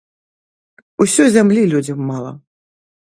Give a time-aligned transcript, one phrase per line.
[1.05, 2.31] Усё зямлі людзям мала.